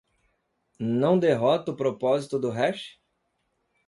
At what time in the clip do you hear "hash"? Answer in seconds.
2.49-2.99